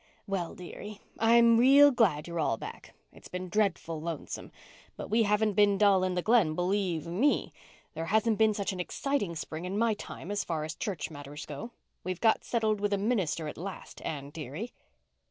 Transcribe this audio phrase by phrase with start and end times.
[0.25, 2.95] "Well, dearie, I'm real glad you're all back.
[3.15, 4.51] I've been dreadful lonesome.
[4.97, 7.53] But we haven't been dull in the Glen, believe me.
[7.93, 11.45] There hasn't been such an exciting spring in my time, as far as church matters
[11.45, 11.69] go.
[12.03, 14.73] We've got settled with a minister at last, Anne dearie."